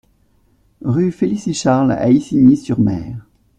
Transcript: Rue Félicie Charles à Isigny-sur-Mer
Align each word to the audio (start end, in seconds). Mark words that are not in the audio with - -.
Rue 0.83 1.11
Félicie 1.11 1.53
Charles 1.53 1.91
à 1.91 2.09
Isigny-sur-Mer 2.09 3.17